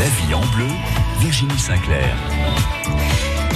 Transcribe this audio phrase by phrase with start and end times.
[0.00, 0.66] La vie en bleu,
[1.20, 2.16] Virginie Sinclair.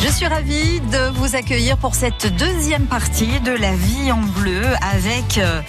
[0.01, 4.63] Je suis ravie de vous accueillir pour cette deuxième partie de La vie en bleu
[4.81, 5.61] avec euh,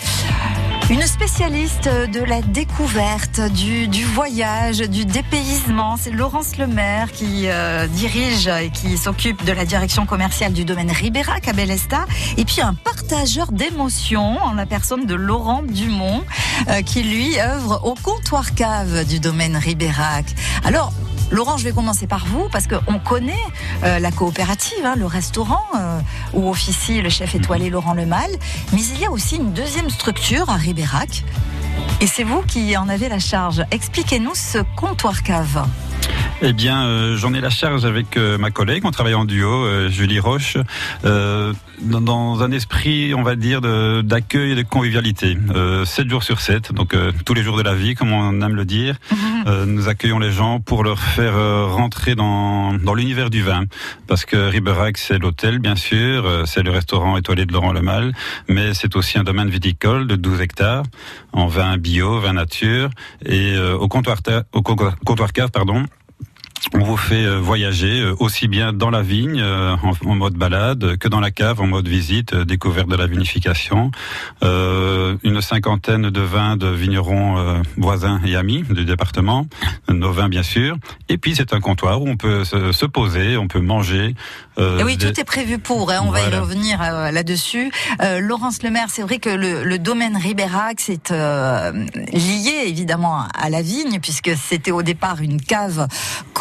[0.89, 5.97] une spécialiste de la découverte, du, du voyage, du dépaysement.
[5.97, 10.89] C'est Laurence Lemaire qui euh, dirige et qui s'occupe de la direction commerciale du domaine
[10.89, 12.05] Ribérac à Bellesta.
[12.37, 16.23] Et puis un partageur d'émotions en la personne de Laurent Dumont
[16.69, 20.25] euh, qui lui œuvre au comptoir cave du domaine Ribérac.
[20.63, 20.91] Alors,
[21.31, 23.33] Laurent, je vais commencer par vous parce qu'on connaît
[23.83, 25.99] euh, la coopérative, hein, le restaurant euh,
[26.33, 28.31] où officie le chef étoilé Laurent Lemal.
[28.73, 31.23] Mais il y a aussi une deuxième structure à Ribérac.
[32.01, 33.63] Et c'est vous qui en avez la charge.
[33.71, 35.67] Expliquez-nous ce comptoir cave.
[36.41, 38.83] Eh bien, euh, j'en ai la charge avec euh, ma collègue.
[38.85, 40.55] On travaille en duo, euh, Julie Roche,
[41.03, 45.37] dans, dans, un esprit, on va dire, d'accueil et de convivialité.
[45.85, 48.65] 7 jours sur 7, donc tous les jours de la vie, comme on aime le
[48.65, 48.95] dire.
[49.65, 51.35] Nous accueillons les gens pour leur faire
[51.69, 53.63] rentrer dans, dans l'univers du vin.
[54.07, 58.13] Parce que Riberac, c'est l'hôtel, bien sûr, c'est le restaurant étoilé de Laurent Lemal,
[58.49, 60.83] mais c'est aussi un domaine viticole de 12 hectares
[61.31, 62.89] en vin bio, vin nature.
[63.25, 64.17] Et au comptoir,
[64.51, 65.85] au comptoir cave, pardon,
[66.73, 70.97] on vous fait euh, voyager euh, aussi bien dans la vigne euh, en, mode balade
[70.97, 73.91] que dans la cave en mode visite, découverte de la vinification.
[74.41, 79.45] une cinquantaine de vins de vignerons voisins et amis du département,
[79.87, 80.77] nos vins bien sûr.
[81.07, 84.15] Et puis c'est un comptoir où on peut se, poser, on peut manger.
[84.57, 85.91] et oui, tout est prévu pour.
[85.91, 86.79] Hein, on va y revenir
[87.11, 87.71] là-dessus.
[88.19, 93.99] Laurence Lemaire, c'est vrai que le, le domaine Ribérac c'est lié évidemment à la vigne
[94.01, 95.87] puisque c'était au départ une cave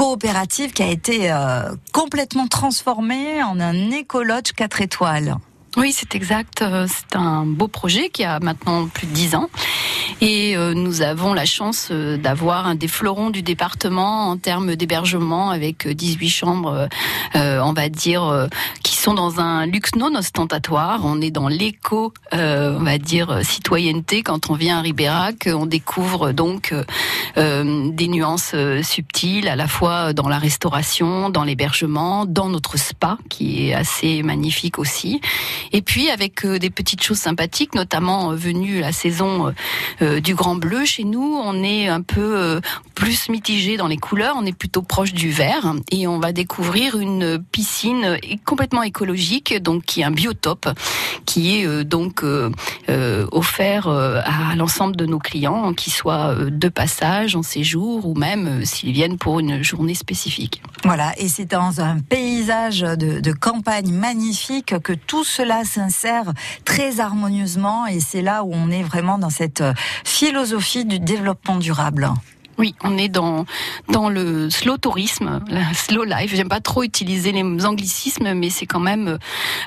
[0.09, 5.37] coopérative qui a été euh, complètement transformée en un écologe 4 étoiles.
[5.79, 6.61] Oui, c'est exact.
[6.61, 9.48] Euh, c'est un beau projet qui a maintenant plus de 10 ans.
[10.20, 15.51] Et euh, nous avons la chance d'avoir un des fleurons du département en termes d'hébergement
[15.51, 16.89] avec 18 chambres,
[17.35, 18.48] on va dire,
[18.83, 21.03] qui sont dans un luxe non ostentatoire.
[21.05, 24.25] On est dans l'éco, on va dire, citoyenneté.
[24.25, 26.75] Quand on vient à Ribérac, on découvre donc
[27.39, 32.77] euh, des nuances euh, subtiles, à la fois dans la restauration, dans l'hébergement, dans notre
[32.77, 35.20] spa qui est assez magnifique aussi.
[35.73, 39.52] Et puis avec euh, des petites choses sympathiques, notamment venue la saison
[40.01, 42.61] du Grand Bleu chez nous, on est un peu
[42.95, 45.74] plus mitigé dans les couleurs, on est plutôt proche du vert.
[45.90, 50.68] Et on va découvrir une piscine complètement écologique, donc qui est un biotope,
[51.27, 52.23] qui est donc
[53.33, 58.64] offert à l'ensemble de nos clients, qui soit de passage en séjour ou même euh,
[58.64, 60.62] s'ils viennent pour une journée spécifique.
[60.84, 66.33] Voilà, et c'est dans un paysage de, de campagne magnifique que tout cela s'insère
[66.64, 69.73] très harmonieusement et c'est là où on est vraiment dans cette euh,
[70.05, 72.11] philosophie du développement durable.
[72.58, 73.46] Oui, on est dans
[73.89, 76.35] dans le slow tourisme, la slow life.
[76.35, 79.19] J'aime pas trop utiliser les anglicismes, mais c'est quand même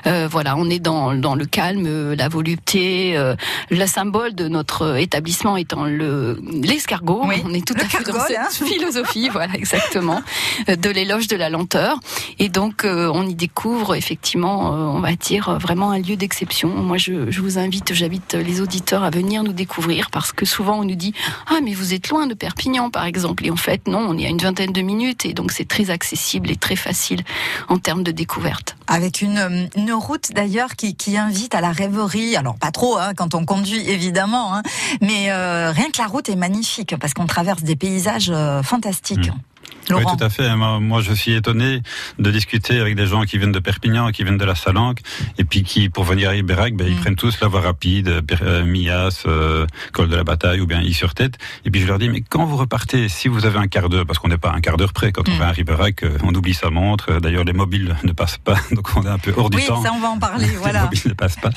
[0.06, 3.34] euh, voilà, on est dans dans le calme, la volupté, euh,
[3.70, 7.22] le symbole de notre établissement étant le l'escargot.
[7.24, 8.48] on est tout à fait dans cette hein.
[8.50, 10.20] philosophie, voilà exactement,
[10.68, 11.98] de l'éloge de la lenteur.
[12.38, 16.68] Et donc euh, on y découvre effectivement, on va dire vraiment un lieu d'exception.
[16.68, 20.80] Moi, je, je vous invite, j'invite les auditeurs à venir nous découvrir parce que souvent
[20.80, 21.14] on nous dit
[21.48, 23.46] ah mais vous êtes loin de Perpignan par exemple.
[23.46, 25.90] Et en fait, non, on est à une vingtaine de minutes et donc c'est très
[25.90, 27.20] accessible et très facile
[27.68, 28.76] en termes de découverte.
[28.86, 32.36] Avec une, une route d'ailleurs qui, qui, invite à la rêverie.
[32.36, 34.62] Alors pas trop hein, quand on conduit évidemment, hein,
[35.00, 39.28] mais euh, rien que la route est magnifique parce qu'on traverse des paysages euh, fantastiques.
[39.28, 39.51] Mmh.
[39.90, 40.54] Oui, tout à fait.
[40.56, 41.82] Moi, je suis étonné
[42.18, 45.00] de discuter avec des gens qui viennent de Perpignan, qui viennent de la Salanque,
[45.38, 46.98] et puis qui, pour venir à Iberac, ben, ils mm.
[46.98, 50.92] prennent tous la voie rapide, euh, Mias, euh, Col de la Bataille, ou bien I
[50.94, 51.34] sur tête.
[51.64, 54.06] Et puis je leur dis, mais quand vous repartez, si vous avez un quart d'heure,
[54.06, 55.38] parce qu'on n'est pas un quart d'heure près, quand on mm.
[55.38, 57.20] va à Iberac, euh, on oublie sa montre.
[57.20, 59.78] D'ailleurs, les mobiles ne passent pas, donc on est un peu hors du temps.
[59.78, 60.48] Oui, ça, on va en parler.
[60.62, 60.80] Voilà.
[60.80, 61.50] les mobiles ne passent pas.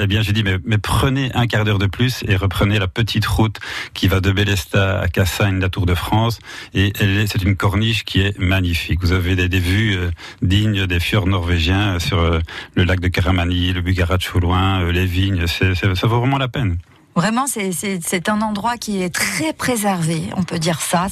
[0.00, 2.88] eh bien, j'ai dit, mais, mais prenez un quart d'heure de plus et reprenez la
[2.88, 3.58] petite route
[3.92, 6.38] qui va de Bélesta à Cassagne, la Tour de France.
[6.72, 6.92] Et
[7.30, 9.00] c'est une corniche qui est magnifique.
[9.00, 10.10] Vous avez des, vues euh,
[10.42, 12.40] dignes des fjords norvégiens euh, sur euh,
[12.74, 15.46] le lac de Karamani, le Bugaratch au loin, les vignes.
[15.46, 16.78] ça vaut vraiment la peine.
[17.14, 21.08] Vraiment, c'est un endroit qui est très préservé, on peut dire ça.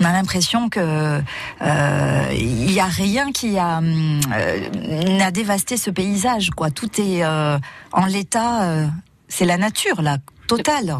[0.00, 1.20] On a l'impression que
[1.60, 6.50] il n'y a rien qui a n'a dévasté ce paysage.
[6.50, 8.88] Quoi, tout est en l'état.
[9.28, 10.96] c'est la nature là, totale.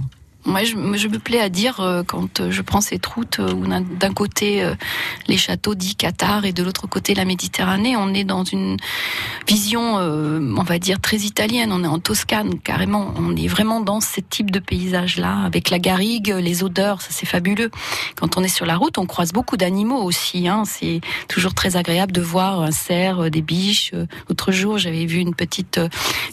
[0.47, 4.13] Moi, je, me plais à dire, euh, quand je prends cette route euh, où d'un
[4.13, 4.77] côté euh,
[5.27, 8.77] les châteaux dits Qatar et de l'autre côté la Méditerranée, on est dans une
[9.49, 11.73] vision, on va dire, très italienne.
[11.73, 13.13] On est en Toscane, carrément.
[13.17, 17.27] On est vraiment dans ce type de paysage-là, avec la garrigue, les odeurs, ça c'est
[17.27, 17.71] fabuleux.
[18.15, 20.47] Quand on est sur la route, on croise beaucoup d'animaux aussi.
[20.47, 20.63] Hein.
[20.65, 23.93] C'est toujours très agréable de voir un cerf, des biches.
[24.29, 25.81] L'autre jour, j'avais vu une petite,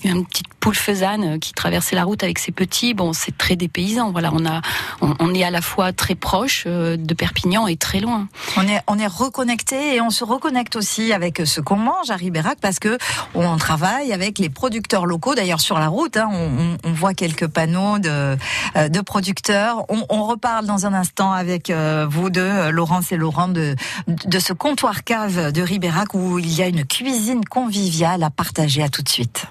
[0.04, 2.94] une petite poule faisane qui traversait la route avec ses petits.
[2.94, 4.62] Bon, c'est très dépaysant voilà, on a,
[5.02, 8.28] on, est à la fois très proche euh, de Perpignan et très loin.
[8.58, 12.16] On est, on est reconnecté et on se reconnecte aussi avec ce qu'on mange à
[12.16, 12.98] Ribérac parce que
[13.34, 15.36] on travaille avec les producteurs locaux.
[15.36, 18.38] D'ailleurs, sur la route, hein, on, voit quelques panneaux de,
[18.76, 19.84] euh, de producteurs.
[19.90, 23.76] On, reparle dans un instant avec euh, vous deux, Laurence et Laurent, de,
[24.08, 28.84] de ce comptoir cave de Ribérac où il y a une cuisine conviviale à partager.
[28.84, 29.46] À tout de suite.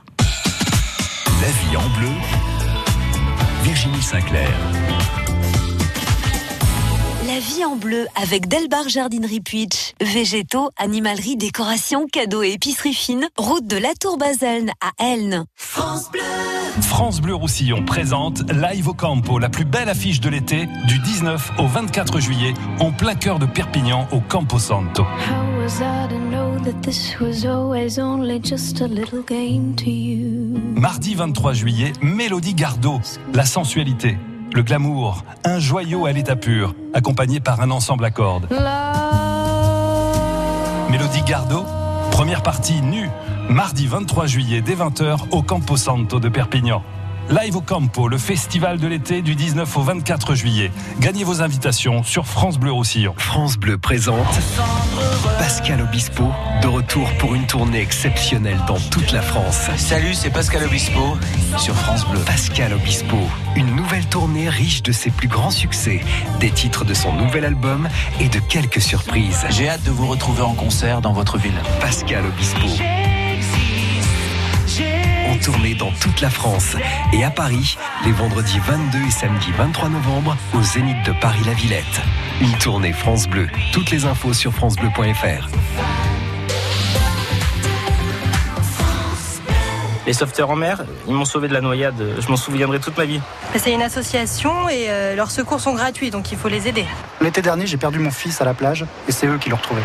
[1.43, 2.52] La vie en bleu
[3.63, 4.51] Virginie Sinclair.
[7.29, 9.93] La vie en bleu avec Delbar Jardinerie Puitch.
[10.01, 13.29] Végétaux, animalerie, décoration, cadeaux et épicerie fine.
[13.39, 15.45] Route de la Tour Baselne à Elne.
[15.55, 16.21] France Bleu.
[16.81, 21.53] France Bleu Roussillon présente Live au Campo, la plus belle affiche de l'été, du 19
[21.59, 25.05] au 24 juillet, en plein cœur de Perpignan, au Campo Santo.
[30.83, 33.01] Mardi 23 juillet, Mélodie Gardot,
[33.35, 34.19] la sensualité,
[34.53, 38.49] le glamour, un joyau à l'état pur, accompagné par un ensemble à cordes.
[40.91, 41.65] Mélodie Gardot,
[42.11, 43.09] première partie nue,
[43.49, 46.83] mardi 23 juillet dès 20h au Campo Santo de Perpignan.
[47.31, 50.71] Live au Campo, le festival de l'été du 19 au 24 juillet.
[51.01, 53.15] Gagnez vos invitations sur France Bleu Roussillon.
[53.17, 54.27] France Bleu présente
[55.39, 56.25] Pascal Obispo,
[56.63, 59.71] de retour pour une tournée exceptionnelle dans toute la France.
[59.77, 61.17] Salut, c'est Pascal Obispo
[61.57, 62.21] sur France Bleu.
[62.21, 63.17] Pascal Obispo,
[63.57, 66.01] une nouvelle tournée riche de ses plus grands succès,
[66.41, 67.89] des titres de son nouvel album
[68.21, 69.47] et de quelques surprises.
[69.51, 71.61] J'ai hâte de vous retrouver en concert dans votre ville.
[71.81, 72.69] Pascal Obispo
[75.43, 76.77] tournée dans toute la France
[77.13, 82.01] et à Paris les vendredis 22 et samedi 23 novembre au Zénith de Paris-La Villette.
[82.41, 83.49] Une tournée France Bleu.
[83.73, 85.49] Toutes les infos sur francebleu.fr.
[90.07, 92.01] Les sauveteurs en mer, ils m'ont sauvé de la noyade.
[92.21, 93.21] Je m'en souviendrai toute ma vie.
[93.57, 96.85] C'est une association et euh, leurs secours sont gratuits, donc il faut les aider.
[97.21, 99.83] L'été dernier, j'ai perdu mon fils à la plage et c'est eux qui l'ont retrouvé.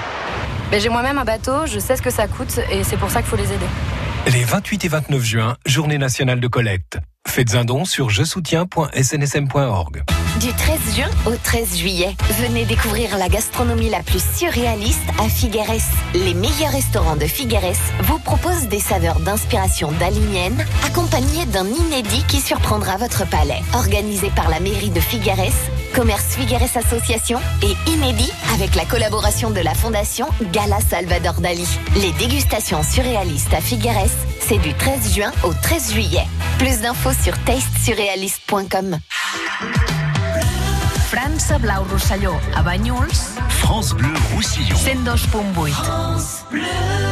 [0.71, 3.29] J'ai moi-même un bateau, je sais ce que ça coûte et c'est pour ça qu'il
[3.29, 3.65] faut les aider.
[4.33, 6.97] Les 28 et 29 juin, journée nationale de collecte.
[7.25, 10.03] Faites un don sur je soutiens.snsm.org.
[10.41, 15.81] Du 13 juin au 13 juillet, venez découvrir la gastronomie la plus surréaliste à Figueres.
[16.13, 22.41] Les meilleurs restaurants de Figueres vous proposent des saveurs d'inspiration dalinienne, accompagnées d'un inédit qui
[22.41, 23.61] surprendra votre palais.
[23.73, 25.53] Organisé par la mairie de Figueres,
[25.97, 31.67] Commerce Figueres Association et Inédit avec la collaboration de la fondation Gala Salvador Dali.
[31.95, 36.27] Les dégustations surréalistes à Figueres, c'est du 13 juin au 13 juillet.
[36.59, 38.99] Plus d'infos sur tastesurrealist.com.
[41.09, 42.93] France Blau Roussillon à Banyuls.
[43.49, 44.75] France Bleu Roussillon.
[44.75, 45.71] 102.8.
[45.71, 47.06] France Bleu.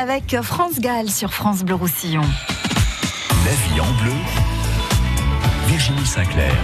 [0.00, 2.22] Avec France Gall sur France Bleu Roussillon.
[2.22, 4.12] La vie en bleu,
[5.66, 6.56] Virginie Sinclair.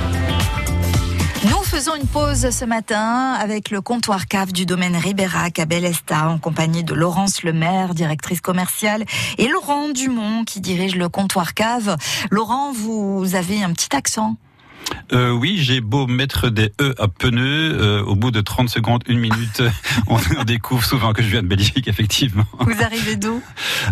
[1.45, 6.31] Nous faisons une pause ce matin avec le comptoir cave du domaine Ribérac à Belesta
[6.31, 9.05] en compagnie de Laurence Lemaire, directrice commerciale,
[9.37, 11.99] et Laurent Dumont qui dirige le comptoir cave.
[12.31, 14.37] Laurent, vous avez un petit accent?
[15.13, 19.03] Euh, oui, j'ai beau mettre des E à pneus, euh, au bout de 30 secondes,
[19.07, 19.63] une minute,
[20.09, 22.45] on, découvre souvent que je viens de Belgique, effectivement.
[22.61, 23.43] Vous arrivez d'où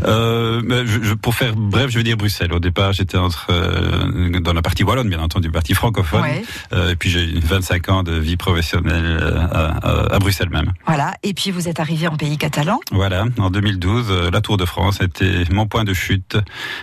[0.05, 2.53] euh, je, Pour faire bref, je veux dire Bruxelles.
[2.53, 6.25] Au départ, j'étais entre euh, dans la partie wallonne, bien entendu, partie francophone.
[6.73, 10.73] Et puis j'ai 25 ans de vie professionnelle à, à, Bruxelles même.
[10.87, 11.15] Voilà.
[11.23, 12.81] Et puis vous êtes arrivé en pays catalan.
[12.93, 13.25] Voilà.
[13.39, 16.37] En 2012, la Tour de France a été mon point de chute.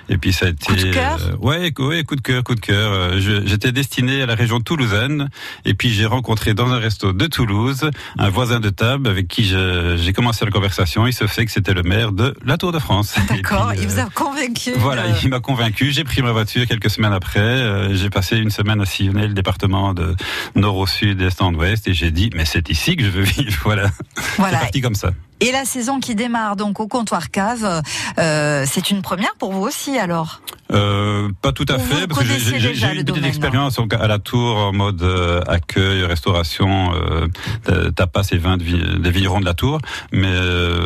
[0.10, 0.66] Et puis ça a été.
[0.66, 1.20] Coup de cœur.
[1.40, 3.20] ouais, ouais, coup de cœur, coup de cœur.
[3.20, 5.30] J'étais destiné à la région toulousaine.
[5.66, 9.44] Et puis j'ai rencontré dans un resto de Toulouse un voisin de table avec qui
[9.44, 11.08] j'ai commencé la conversation.
[11.08, 13.16] Il se fait que c'était le maire de la Tour de France.
[13.30, 14.72] D'accord, il vous a convaincu.
[14.78, 15.92] Voilà, il m'a convaincu.
[15.92, 17.40] J'ai pris ma voiture quelques semaines après.
[17.40, 20.16] Euh, j'ai passé une semaine à sillonner le département de
[20.56, 23.24] nord au sud, est en ouest, et j'ai dit mais c'est ici que je veux
[23.24, 23.51] vivre.
[23.72, 23.90] Voilà.
[24.38, 24.58] voilà.
[24.58, 25.12] c'est parti comme ça.
[25.41, 27.81] Et la saison qui démarre donc au comptoir cave,
[28.19, 30.39] euh, c'est une première pour vous aussi alors?
[30.71, 32.25] Euh, Pas tout à fait, parce que
[32.74, 36.93] j'ai une petite expérience à la tour en mode euh, accueil, restauration,
[37.67, 39.79] euh, tapas et vin des vignerons de la tour.
[40.12, 40.31] Mais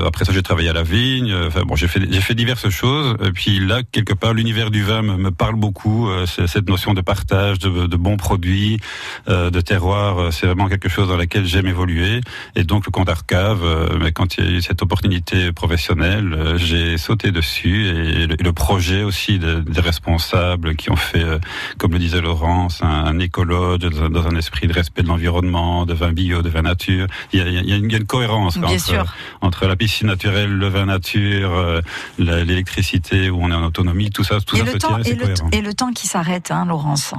[0.08, 1.34] après ça, j'ai travaillé à la vigne.
[1.48, 3.18] Enfin bon, j'ai fait j'ai fait diverses choses.
[3.24, 6.10] Et puis là, quelque part, l'univers du vin me, me parle beaucoup.
[6.26, 8.80] cette notion de partage, de, de bons produits,
[9.28, 12.22] de terroir, c'est vraiment quelque chose dans lequel j'aime évoluer.
[12.56, 13.64] Et donc le comptoir cave,
[14.00, 19.82] mais quand il cette opportunité professionnelle, euh, j'ai sauté dessus et le, projet aussi des
[19.82, 21.40] responsables qui ont fait, euh,
[21.78, 26.14] comme le disait Laurence, un, écologue dans un, esprit de respect de l'environnement, de vin
[26.14, 27.08] bio, de vin nature.
[27.34, 29.06] Il y a, il y a, une, cohérence entre,
[29.42, 31.82] entre, la piscine naturelle, le vin nature, euh,
[32.18, 35.34] l'électricité où on est en autonomie, tout ça, tout et ça le temps, et, le,
[35.52, 37.14] et le temps qui s'arrête, hein, Laurence.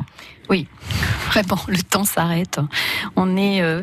[0.48, 0.68] Oui,
[1.28, 2.60] vraiment, le temps s'arrête.
[3.16, 3.82] On est, euh,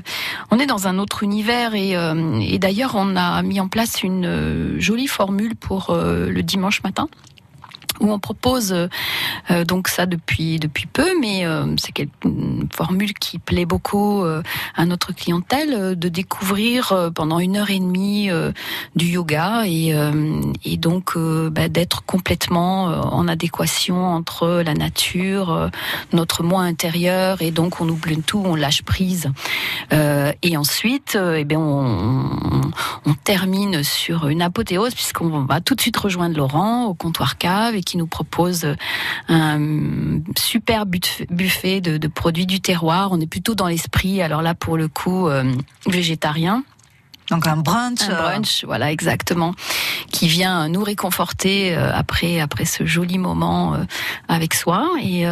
[0.51, 4.03] on est dans un autre univers et, euh, et d'ailleurs, on a mis en place
[4.03, 7.07] une euh, jolie formule pour le dimanche matin
[7.99, 8.73] où on propose
[9.51, 14.41] euh, donc ça depuis depuis peu, mais euh, c'est une formule qui plaît beaucoup euh,
[14.75, 18.29] à notre clientèle de découvrir pendant une heure et demie
[18.95, 19.93] du yoga et,
[20.63, 25.69] et donc bah, d'être complètement en adéquation entre la nature,
[26.11, 29.31] notre moi intérieur et donc on oublie tout, on lâche prise.
[29.91, 32.61] Et ensuite eh bien on,
[33.05, 37.75] on, termine sur une apothéose puisqu'on va tout de suite rejoindre Laurent au comptoir cave
[37.83, 38.67] qui nous propose
[39.27, 43.11] un super buffet de, produits du terroir.
[43.11, 45.43] On est plutôt dans l'esprit, alors là pour le coup, euh,
[45.87, 46.63] végétarien.
[47.29, 48.01] Donc un brunch.
[48.09, 49.55] Un brunch, voilà, exactement,
[50.11, 53.83] qui vient nous réconforter euh, après après ce joli moment euh,
[54.27, 54.89] avec soi.
[55.01, 55.23] Et,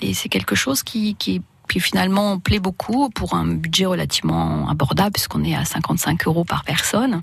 [0.00, 3.86] et c'est quelque chose qui, qui est puis finalement on plaît beaucoup pour un budget
[3.86, 7.20] relativement abordable puisqu'on est à 55 euros par personne.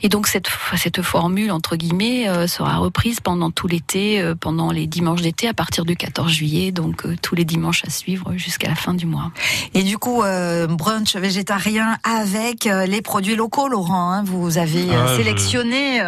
[0.00, 4.70] Et donc cette cette formule entre guillemets euh, sera reprise pendant tout l'été, euh, pendant
[4.70, 8.32] les dimanches d'été à partir du 14 juillet, donc euh, tous les dimanches à suivre
[8.36, 9.32] jusqu'à la fin du mois.
[9.74, 10.22] Et du coup
[10.68, 14.12] brunch végétarien avec les produits locaux, Laurent.
[14.12, 16.00] Hein, vous avez ah, sélectionné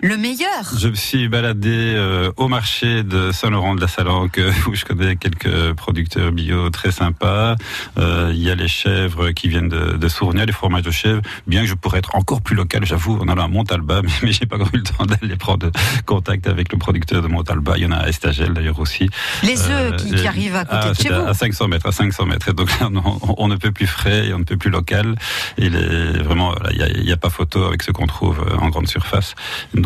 [0.00, 0.64] le meilleur.
[0.78, 5.16] Je me suis baladé euh, au marché de Saint-Laurent de la Salanque où je connais
[5.16, 7.56] quelques producteurs bio très sympas.
[7.98, 11.22] Euh, il y a les chèvres qui viennent de, de Sournia, les fromages de chèvres.
[11.46, 14.32] Bien que je pourrais être encore plus local, j'avoue, on a à Montalba, mais, mais
[14.32, 15.70] j'ai pas encore eu le temps d'aller prendre
[16.04, 17.74] contact avec le producteur de Montalba.
[17.76, 19.08] Il y en a à Estagel d'ailleurs aussi.
[19.42, 21.26] Les œufs euh, qui, arrivent à côté ah, de chez vous.
[21.26, 22.48] À 500 mètres, à 500 mètres.
[22.48, 22.90] Et donc là,
[23.38, 25.16] on, ne peut plus frais et on ne peut plus local.
[25.56, 28.88] Il est vraiment, il n'y a, a, pas photo avec ce qu'on trouve en grande
[28.88, 29.34] surface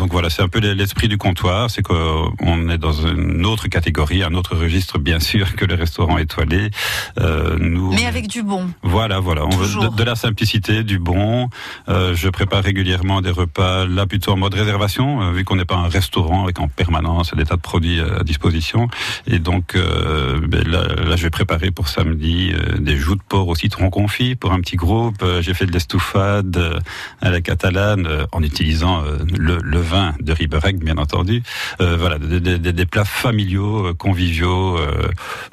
[0.09, 4.33] voilà, c'est un peu l'esprit du comptoir, c'est qu'on est dans une autre catégorie, un
[4.33, 6.71] autre registre bien sûr que les restaurants étoilés.
[7.19, 8.69] Euh, nous, Mais avec du bon.
[8.83, 11.49] Voilà, voilà, on veut de, la simplicité, du bon.
[11.89, 15.65] Euh, je prépare régulièrement des repas là plutôt en mode réservation, euh, vu qu'on n'est
[15.65, 18.87] pas un restaurant avec en permanence des tas de produits à disposition.
[19.27, 23.47] Et donc euh, ben là, je vais préparer pour samedi euh, des joues de porc
[23.47, 25.23] au citron confit pour un petit groupe.
[25.41, 26.81] J'ai fait de l'estouffade
[27.21, 29.03] à la catalane en utilisant
[29.37, 31.43] le, le vin de Ribérec, bien entendu.
[31.79, 34.77] voilà, des, plats familiaux, conviviaux,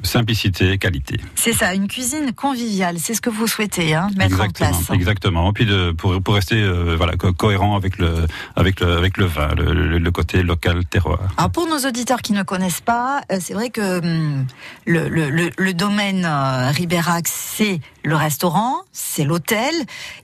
[0.03, 1.21] simplicité, qualité.
[1.35, 2.97] C'est ça, une cuisine conviviale.
[2.99, 4.91] C'est ce que vous souhaitez hein, mettre en place.
[4.93, 5.51] Exactement.
[5.51, 6.59] Et puis de, pour, pour rester
[6.97, 8.27] voilà cohérent avec le
[8.57, 11.21] avec le avec le vin, le, côté local terroir.
[11.37, 14.47] Alors pour nos auditeurs qui ne connaissent pas, c'est vrai que hum,
[14.87, 19.75] le, le, le, domaine Ribérac, c'est le restaurant, c'est l'hôtel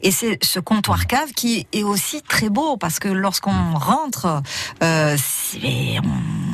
[0.02, 4.03] et c'est ce comptoir cave qui est aussi très beau parce que lorsqu'on rentre,
[4.82, 5.16] euh,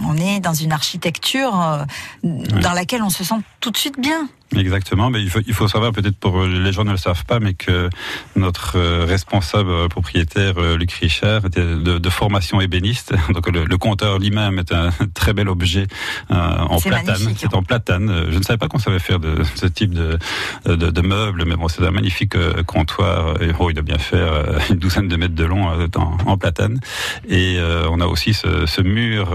[0.06, 1.84] on, est dans une architecture euh,
[2.22, 4.28] dans laquelle on se sent tout de suite bien.
[4.56, 7.38] Exactement, mais il faut, il faut savoir peut-être pour les gens ne le savent pas,
[7.38, 7.88] mais que
[8.34, 13.64] notre euh, responsable euh, propriétaire euh, Luc Richard était de, de formation ébéniste, donc le,
[13.64, 15.86] le compteur lui-même est un très bel objet
[16.30, 17.34] en platane.
[17.36, 18.26] C'est en platane.
[18.30, 20.18] Je ne savais pas qu'on savait faire de ce type de,
[20.64, 23.40] de, de meubles, mais bon, c'est un magnifique comptoir.
[23.40, 24.32] Et, oh, il doit bien faire
[24.70, 26.80] une douzaine de mètres de long en, en platane.
[27.28, 29.28] Et on a aussi ce, ce mur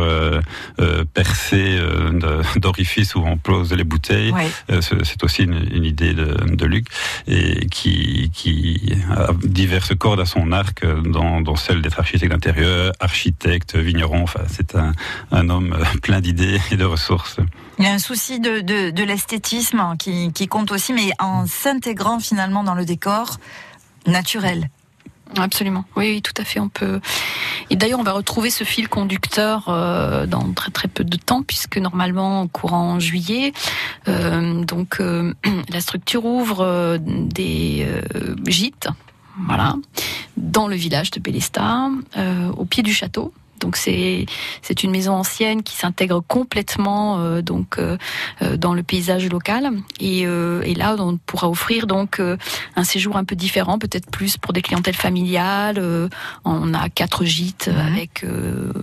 [1.13, 1.79] percé
[2.57, 4.14] d'orifices où on pose les bouteilles.
[4.33, 4.51] Oui
[4.81, 6.87] c'est aussi une, idée de, Luc,
[7.27, 13.75] et qui, qui a diverses cordes à son arc, dans, celle d'être architecte d'intérieur, architecte,
[13.75, 14.23] vigneron.
[14.23, 14.93] Enfin, c'est un,
[15.31, 17.37] un homme plein d'idées et de ressources.
[17.77, 22.19] Il y a un souci de, de, l'esthétisme qui, qui compte aussi, mais en s'intégrant
[22.19, 23.37] finalement dans le décor
[24.07, 24.69] naturel.
[25.37, 25.85] Absolument.
[25.95, 26.59] Oui, tout à fait.
[26.59, 26.99] On peut.
[27.69, 31.41] Et d'ailleurs, on va retrouver ce fil conducteur euh, dans très très peu de temps,
[31.41, 33.51] puisque normalement, courant juillet,
[34.07, 35.33] euh, donc euh,
[35.69, 37.87] la structure ouvre des
[38.47, 38.87] gîtes,
[39.47, 39.75] voilà,
[40.37, 41.89] dans le village de Bélesta,
[42.57, 43.33] au pied du château.
[43.59, 44.25] Donc c'est
[44.61, 47.97] c'est une maison ancienne qui s'intègre complètement euh, donc euh,
[48.41, 53.23] euh, dans le paysage local et, et là on pourra offrir donc un séjour un
[53.23, 55.81] peu différent, peut-être plus pour des clientèles familiales.
[56.43, 57.93] on a quatre gîtes mhm.
[57.93, 58.25] avec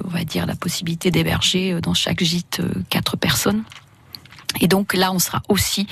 [0.04, 3.64] on va dire la possibilité d'héberger dans chaque gîte quatre personnes.
[4.60, 5.86] Et donc là, on sera aussi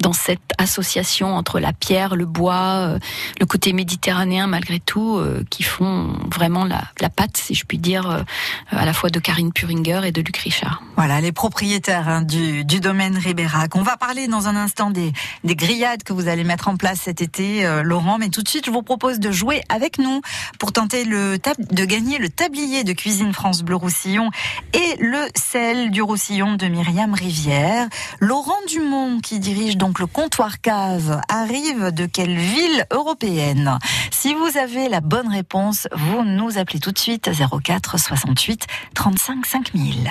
[0.00, 2.98] dans cette association entre la pierre, le bois, euh,
[3.40, 7.78] le côté méditerranéen malgré tout, euh, qui font vraiment la, la patte, si je puis
[7.78, 8.22] dire, euh,
[8.70, 10.82] à la fois de Karine Puringer et de Luc Richard.
[10.96, 13.76] Voilà, les propriétaires hein, du, domaine Ribérac.
[13.76, 15.12] On va parler dans un instant des,
[15.44, 18.66] des grillades que vous allez mettre en place cet été, Laurent, mais tout de suite,
[18.66, 20.20] je vous propose de jouer avec nous
[20.58, 24.30] pour tenter de gagner le tablier de cuisine France Bleu Roussillon
[24.72, 27.88] et le sel du Roussillon de Myriam Rivière.
[28.20, 33.78] Laurent Dumont, qui dirige donc le comptoir cave, arrive de quelle ville européenne?
[34.10, 38.66] Si vous avez la bonne réponse, vous nous appelez tout de suite à 04 68
[38.94, 40.10] 35 5000.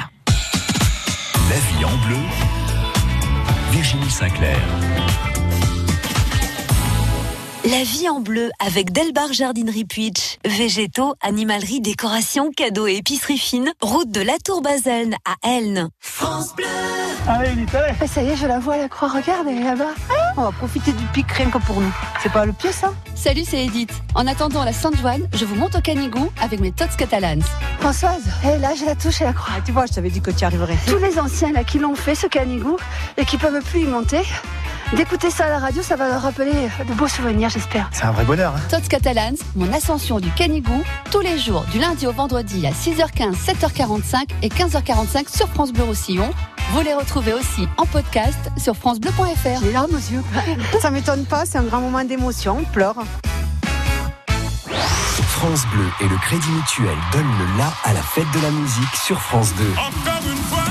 [1.50, 2.18] La vie en bleu,
[3.72, 4.58] Virginie Sinclair.
[7.72, 10.40] La vie en bleu avec Delbar Jardinerie Puitch.
[10.44, 13.72] Végétaux, animalerie, décoration, cadeaux et épicerie fine.
[13.82, 15.88] Route de la Tour Baselne à Elne.
[16.02, 16.66] France Bleu
[17.30, 19.64] Allez, Edith, allez ah, Ça y est, je la vois, la croix, regarde, elle est
[19.64, 19.94] là-bas.
[20.10, 21.94] Ah, on va profiter du pic rien que pour nous.
[22.22, 22.94] C'est pas le pied, ça?
[23.16, 23.94] Salut, c'est Edith.
[24.16, 27.40] En attendant la Sainte-Joanne, je vous monte au Canigou avec mes tots catalans.
[27.80, 29.54] Françoise, hé, là, j'ai la touche et la croix.
[29.58, 30.78] Ah, tu vois, je t'avais dit que tu y arriverais.
[30.88, 32.76] Tous les anciens là qui l'ont fait, ce Canigou,
[33.16, 34.24] et qui peuvent plus y monter,
[34.96, 36.52] D'écouter ça à la radio, ça va leur rappeler
[36.86, 37.90] de beaux souvenirs, j'espère.
[37.94, 38.54] C'est un vrai bonheur.
[38.58, 38.62] Hein.
[38.70, 43.36] Tots Catalans, mon ascension du Canigou, tous les jours, du lundi au vendredi à 6h15,
[43.36, 46.30] 7h45 et 15h45 sur France Bleu Roussillon.
[46.72, 49.64] Vous les retrouvez aussi en podcast sur francebleu.fr.
[49.64, 50.24] J'ai larmes aux yeux.
[50.82, 52.96] ça m'étonne pas, c'est un grand moment d'émotion, on pleure.
[55.16, 58.96] France Bleu et le Crédit Mutuel donnent le la à la fête de la musique
[58.96, 60.71] sur France 2.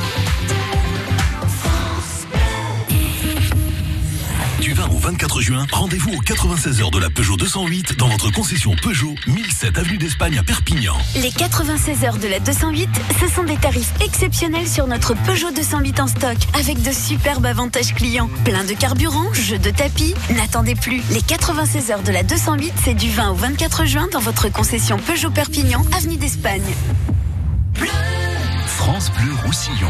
[5.11, 9.77] 24 juin, rendez-vous aux 96 heures de la Peugeot 208 dans votre concession Peugeot 1007
[9.77, 10.95] avenue d'Espagne à Perpignan.
[11.15, 12.87] Les 96 heures de la 208,
[13.19, 17.93] ce sont des tarifs exceptionnels sur notre Peugeot 208 en stock avec de superbes avantages
[17.93, 18.29] clients.
[18.45, 20.15] Plein de carburant, jeux de tapis.
[20.37, 21.01] N'attendez plus.
[21.11, 24.97] Les 96 heures de la 208, c'est du 20 au 24 juin dans votre concession
[24.97, 26.73] Peugeot Perpignan avenue d'Espagne.
[28.65, 29.89] France Bleu Roussillon.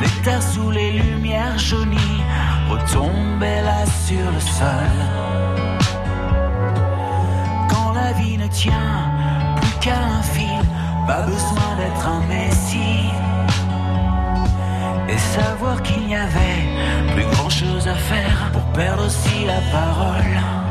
[0.00, 2.22] les terres sous les lumières jaunies
[2.70, 4.92] retombaient là sur le sol.
[7.68, 9.12] Quand la vie ne tient
[9.60, 10.64] plus qu'à un fil,
[11.06, 13.10] pas besoin d'être un messie.
[15.08, 16.60] Et savoir qu'il n'y avait
[17.14, 20.61] plus grand chose à faire pour perdre aussi la parole.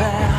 [0.00, 0.29] L'homme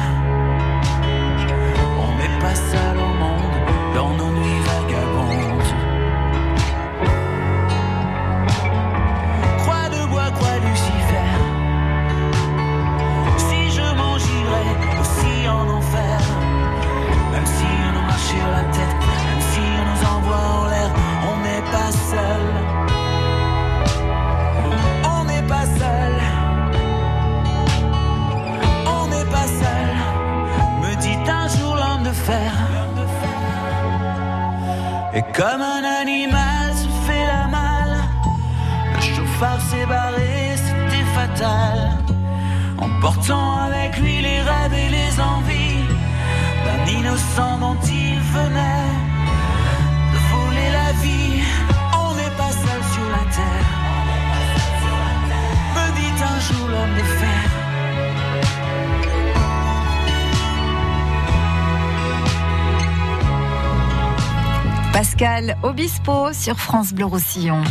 [65.64, 67.62] Obispo sur France Bleu Roussillon.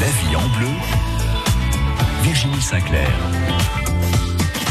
[0.00, 0.66] La vie en bleu,
[2.22, 3.08] Virginie Sinclair.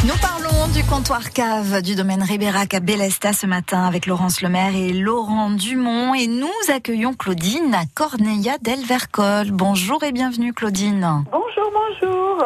[0.04, 4.76] Nous parlons du comptoir cave du domaine Ribérac à Bélesta ce matin avec Laurence Lemaire
[4.76, 9.52] et Laurent Dumont et nous accueillons Claudine à Corneilla d'Elvercol.
[9.52, 11.24] Bonjour et bienvenue Claudine.
[11.32, 12.44] Bonjour, bonjour.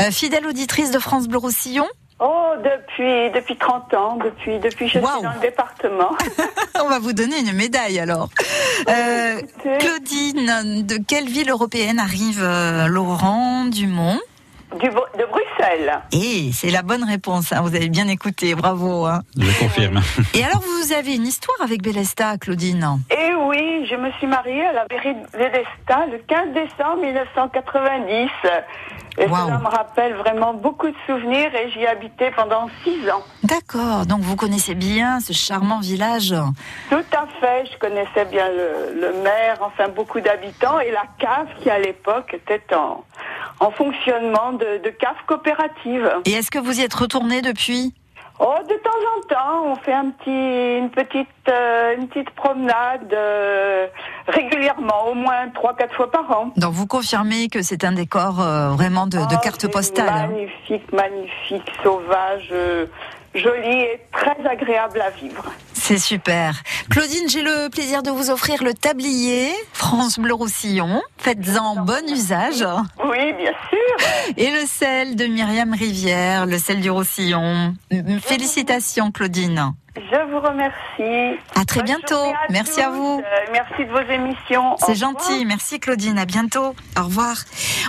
[0.00, 1.86] Euh, fidèle auditrice de France Bleu Roussillon
[2.24, 6.12] Oh, depuis, depuis 30 ans, depuis, depuis je suis dans le département.
[6.80, 8.28] On va vous donner une médaille alors.
[8.88, 9.40] Euh,
[9.80, 14.20] Claudine, de quelle ville européenne arrive euh, Laurent Dumont?
[14.78, 15.51] Du, de Bruxelles.
[16.12, 19.06] Et c'est la bonne réponse, hein, vous avez bien écouté, bravo.
[19.06, 19.20] hein.
[19.38, 20.00] Je confirme.
[20.34, 24.64] Et alors vous avez une histoire avec Bélesta, Claudine Et oui, je me suis mariée
[24.66, 28.30] à la mairie de Védesta le 15 décembre 1990.
[29.18, 33.22] Et cela me rappelle vraiment beaucoup de souvenirs et j'y habitais pendant six ans.
[33.44, 36.34] D'accord, donc vous connaissez bien ce charmant village.
[36.88, 41.46] Tout à fait, je connaissais bien le, le maire, enfin beaucoup d'habitants et la cave
[41.62, 43.04] qui à l'époque était en,
[43.60, 45.51] en fonctionnement de, de cave coopérative.
[46.26, 47.94] Et est-ce que vous y êtes retourné depuis?
[48.40, 53.12] Oh, de temps en temps, on fait un petit, une petite, euh, une petite promenade
[53.12, 53.86] euh,
[54.26, 56.50] régulièrement, au moins trois, quatre fois par an.
[56.56, 60.08] Donc vous confirmez que c'est un décor euh, vraiment de, de Oh, carte postale.
[60.08, 60.26] hein?
[60.28, 62.52] Magnifique, magnifique, sauvage,
[63.34, 65.44] joli et très agréable à vivre.
[65.92, 66.62] C'est super.
[66.88, 71.02] Claudine, j'ai le plaisir de vous offrir le tablier France Bleu Roussillon.
[71.18, 72.64] Faites-en bon usage.
[73.04, 74.08] Oui, bien sûr.
[74.38, 77.74] Et le sel de Myriam Rivière, le sel du Roussillon.
[78.22, 79.74] Félicitations, Claudine.
[79.94, 81.38] Je vous remercie.
[81.54, 82.32] À très bientôt.
[82.48, 83.20] merci à vous.
[83.20, 84.76] Euh, merci de vos émissions.
[84.78, 85.44] C'est gentil.
[85.44, 86.18] Merci Claudine.
[86.18, 86.74] À bientôt.
[86.98, 87.36] Au revoir.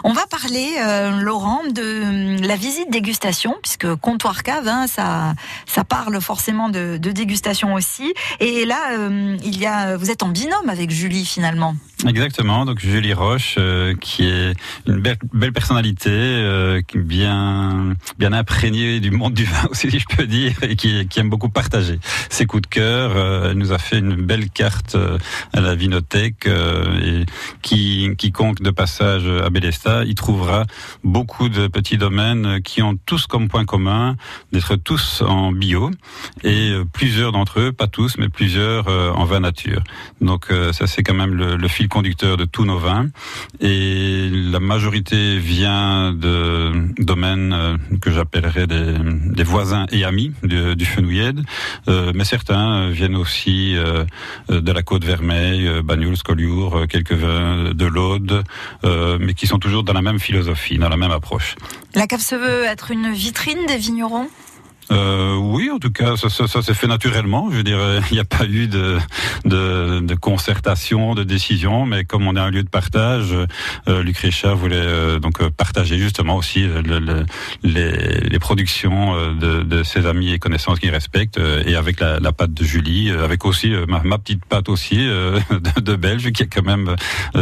[0.04, 5.34] On va parler, euh, Laurent, de hum, la visite dégustation, puisque comptoir cave, hein, ça,
[5.66, 8.14] ça parle forcément de, de dégustation aussi.
[8.42, 11.76] Et là, euh, il y a, vous êtes en binôme avec Julie finalement.
[12.06, 14.54] Exactement, donc Julie Roche, euh, qui est
[14.88, 20.06] une belle, belle personnalité, euh, bien bien imprégnée du monde du vin aussi, si je
[20.14, 23.14] peux dire, et qui, qui aime beaucoup partager ses coups de cœur.
[23.16, 24.98] Euh, elle nous a fait une belle carte
[25.54, 27.26] à la Vinothèque, et
[27.62, 30.66] qui quiconque de passage à Bélesta, y trouvera
[31.04, 34.18] beaucoup de petits domaines qui ont tous comme point commun
[34.52, 35.90] d'être tous en bio,
[36.44, 39.84] et plusieurs d'entre eux, pas tous, mais plusieurs en vin nature.
[40.20, 43.10] Donc ça c'est quand même le, le fil conducteur de tous nos vins
[43.62, 48.96] et la majorité vient de domaines euh, que j'appellerais des,
[49.40, 51.42] des, voisins et amis du, Fenouillède,
[51.88, 54.06] euh, mais certains viennent aussi euh,
[54.50, 58.44] de la côte Vermeille, euh, Bagnoul, Collioure, euh, quelques vins de l'Aude,
[59.20, 61.56] mais qui sont toujours dans la même philosophie, dans la même approche.
[61.94, 64.30] La cave se veut être une vitrine des vignerons?
[64.92, 67.50] Euh, oui, en tout cas, ça, ça, ça s'est fait naturellement.
[67.52, 67.80] Je veux dire,
[68.12, 68.98] il n'y a pas eu de,
[69.46, 73.34] de, de, concertation, de décision, mais comme on est un lieu de partage,
[73.88, 77.26] euh, Luc Richard voulait euh, donc euh, partager justement aussi le, le,
[77.64, 82.00] les, les, productions euh, de, de, ses amis et connaissances qu'il respecte, euh, et avec
[82.00, 86.32] la, la pâte de Julie, avec aussi ma, ma, petite pâte aussi de, de, Belge
[86.32, 86.96] qui a quand même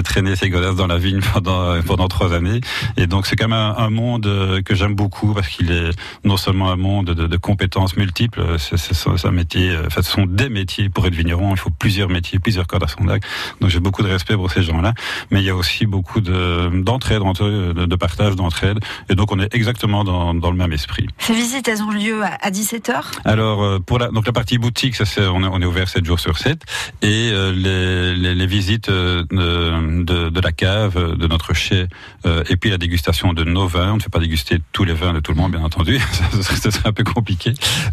[0.04, 2.62] traîné ses godasses dans la vigne pendant pendant trois années.
[2.98, 5.92] Et donc c'est quand même un monde que j'aime beaucoup parce qu'il est
[6.24, 8.44] non seulement un monde de, de compétences multiples.
[8.60, 11.52] C'est un métier, enfin, ce sont des métiers pour être vigneron.
[11.52, 13.24] Il faut plusieurs métiers, plusieurs cordes à son arc.
[13.60, 14.94] Donc j'ai beaucoup de respect pour ces gens-là.
[15.32, 18.80] Mais il y a aussi beaucoup d'entraide entre eux, de, de partage, d'entraide.
[19.10, 21.08] Et donc on est exactement dans, dans, le même esprit.
[21.18, 22.94] Ces visites, elles ont lieu à 17h
[23.26, 26.06] Alors euh, pour la, donc la partie boutique, ça on, est, on est ouvert 7
[26.06, 26.64] jours sur 7.
[27.02, 31.88] Et euh, les, les, les, visites euh, de, de, de, la cave, de notre chai,
[32.26, 33.94] euh, et puis la dégustation de nos vins.
[33.94, 36.00] On ne fait pas déguster tous les vins de tout le monde, bien entendu.
[36.42, 37.21] ça serait un peu compliqué.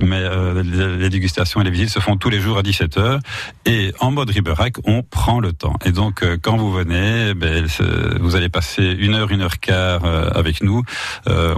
[0.00, 0.62] Mais euh,
[0.98, 3.20] les dégustations et les visites se font tous les jours à 17h.
[3.66, 5.76] Et en mode Riberac, on prend le temps.
[5.84, 7.66] Et donc, euh, quand vous venez, ben,
[8.20, 10.82] vous allez passer une heure, une heure quart euh, avec nous.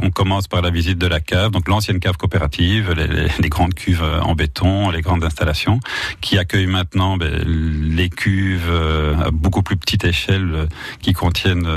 [0.03, 4.05] On commence par la visite de la cave, donc l'ancienne cave coopérative, les, grandes cuves
[4.23, 5.81] en béton, les grandes installations,
[6.21, 8.71] qui accueillent maintenant ben, les cuves
[9.25, 10.69] à beaucoup plus petite échelle
[11.01, 11.69] qui contiennent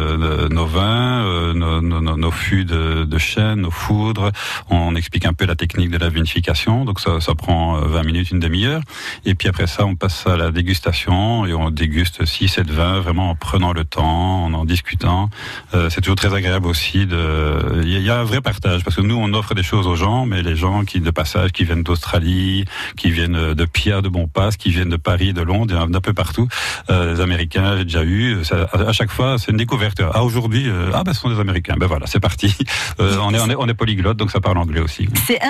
[0.49, 4.32] nos vins, nos, fûts de chêne, nos foudres.
[4.69, 8.31] On explique un peu la technique de la vinification, donc ça, ça prend 20 minutes,
[8.31, 8.81] une demi-heure.
[9.25, 12.99] Et puis après ça, on passe à la dégustation et on déguste 6, 7 vins,
[12.99, 15.29] vraiment en prenant le temps, en en discutant.
[15.73, 17.05] Euh, c'est toujours très agréable aussi.
[17.05, 17.81] De...
[17.83, 20.25] Il y a un vrai partage parce que nous, on offre des choses aux gens,
[20.25, 22.65] mais les gens qui de passage, qui viennent d'Australie,
[22.97, 26.47] qui viennent de Pia, de Bonpass, qui viennent de Paris, de Londres, d'un peu partout.
[26.89, 28.37] Euh, les Américains, j'ai déjà eu.
[28.71, 30.01] À chaque fois, c'est une découverte.
[30.13, 31.75] Ah aujourd'hui, euh, ah ben ce sont des Américains.
[31.77, 32.55] Ben voilà, c'est parti.
[32.99, 35.07] Euh, on est on est on est polyglotte, donc ça parle anglais aussi.
[35.25, 35.41] C'est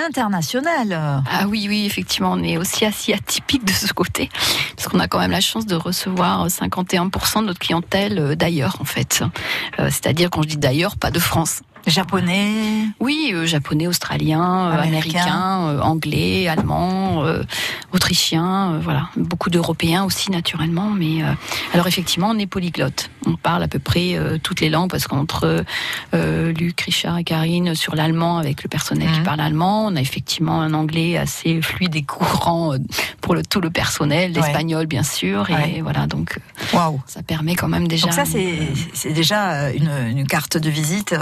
[1.31, 4.29] Ah oui oui, effectivement, on est aussi assez atypique de ce côté,
[4.75, 8.86] parce qu'on a quand même la chance de recevoir 51% de notre clientèle d'ailleurs en
[8.86, 9.23] fait.
[9.79, 11.62] Euh, C'est-à-dire quand je dis d'ailleurs, pas de France.
[11.85, 17.23] Japonais Oui, euh, japonais, australien, euh, américain, euh, anglais, allemand,
[17.91, 19.09] autrichien, voilà.
[19.17, 20.89] Beaucoup d'Européens aussi, naturellement.
[20.89, 21.21] Mais
[21.73, 23.09] alors, effectivement, on est polyglotte.
[23.25, 25.63] On parle à peu près toutes les langues parce qu'entre
[26.13, 29.13] Luc, Richard et Karine, sur l'allemand, avec le personnel mmh.
[29.13, 32.75] qui parle allemand, on a effectivement un anglais assez fluide et courant
[33.21, 34.87] pour le, tout le personnel, l'espagnol, ouais.
[34.87, 35.49] bien sûr.
[35.49, 35.81] Et ouais.
[35.81, 36.39] voilà, donc
[36.73, 36.99] wow.
[37.07, 38.07] ça permet quand même déjà.
[38.07, 41.13] Donc ça, c'est déjà une, une, carte de visite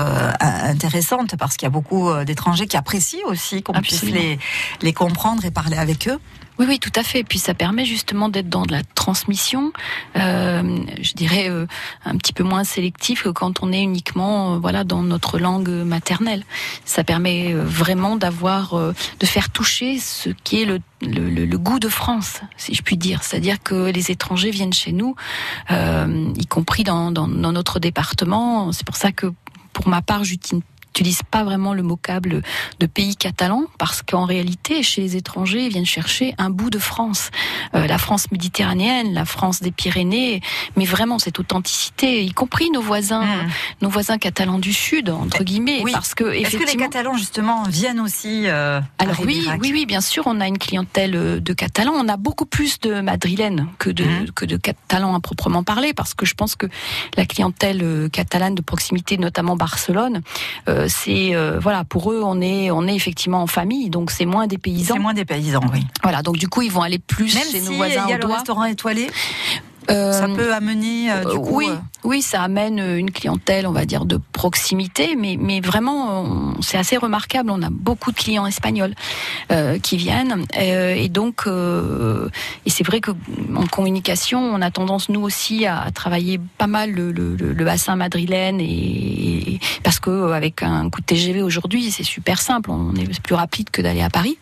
[0.64, 4.40] intéressante parce qu'il y a beaucoup d'étrangers qui apprécient aussi qu'on puisse les,
[4.82, 6.20] les comprendre et parler avec eux.
[6.62, 7.24] Oui, oui, tout à fait.
[7.24, 9.72] Puis ça permet justement d'être dans de la transmission,
[10.16, 11.66] euh, je dirais euh,
[12.06, 15.70] un petit peu moins sélectif que quand on est uniquement, euh, voilà, dans notre langue
[15.70, 16.44] maternelle.
[16.86, 21.80] Ça permet vraiment d'avoir, de faire toucher ce qui est le, le, le, le, goût
[21.80, 23.24] de France, si je puis dire.
[23.24, 25.16] C'est-à-dire que les étrangers viennent chez nous,
[25.70, 28.72] y compris dans, dans, dans notre département.
[28.72, 29.34] C'est pour ça que
[29.74, 32.42] pour ma part, j'utilise j'utilise pas vraiment le vocable
[32.80, 36.80] de pays catalan parce qu'en réalité, chez les étrangers, ils viennent chercher un bout de
[36.80, 37.32] France,
[37.76, 40.42] euh, la France méditerranéenne, la France des Pyrénées,
[40.76, 43.50] mais vraiment cette authenticité, y compris nos voisins, Hmm.
[43.82, 45.92] nos voisins catalans du sud, entre guillemets, Oui.
[45.94, 46.76] parce que Est-ce que les.
[46.82, 50.58] Catalans justement viennent aussi euh, à Alors oui, oui, oui, bien sûr, on a une
[50.58, 51.94] clientèle euh, de Catalans.
[51.96, 54.32] On a beaucoup plus de Madrilènes que de Mhm.
[54.32, 56.66] que de Catalans à proprement parler, parce que je pense que
[57.18, 60.22] la clientèle euh, catalane de proximité, notamment Barcelone,
[60.68, 64.26] euh, c'est euh, voilà, pour eux, on est on est effectivement en famille, donc c'est
[64.26, 64.96] moins des paysans.
[64.96, 65.86] C'est moins des paysans, oui.
[66.04, 68.13] Voilà, donc du coup, ils vont aller plus Même chez si nos voisins il y
[68.13, 71.50] a le restaurant étoilé, Euh, ça peut amener euh, du euh, coup.
[71.58, 75.60] oui, euh, oui, ça amène euh, une clientèle, on va dire, de proximité, mais, mais
[75.62, 77.50] vraiment, c'est assez remarquable.
[77.52, 78.94] On a beaucoup de clients espagnols
[79.52, 82.30] euh, qui viennent, euh, et donc, euh,
[82.65, 83.12] et c'est vrai que
[83.56, 87.54] en communication, on a tendance nous aussi à, à travailler pas mal le, le- le-
[87.54, 92.04] le bassin madrilène, et, et- parce que euh, avec un coup de TGV aujourd'hui, c'est
[92.04, 94.38] super simple, on est plus rapide que d'aller à Paris,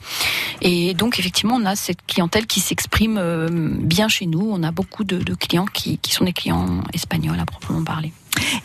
[0.62, 4.50] et donc effectivement, on a cette clientèle qui s'exprime euh, bien chez nous.
[4.52, 8.14] On a beaucoup de, de clients qui, qui sont des clients espagnols à proprement parler.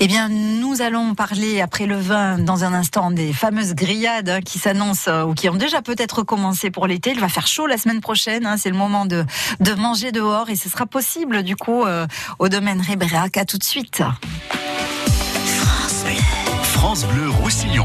[0.00, 4.40] Eh bien, nous allons parler après le vin dans un instant des fameuses grillades hein,
[4.40, 7.12] qui s'annoncent euh, ou qui ont déjà peut-être commencé pour l'été.
[7.12, 8.46] Il va faire chaud la semaine prochaine.
[8.46, 9.24] hein, c'est le moment de,
[9.60, 12.06] de manger dehors et ce sera possible du coup euh,
[12.38, 13.36] au domaine Ribérac.
[13.36, 14.02] À tout de suite.
[16.74, 17.84] France Bleu Roussillon.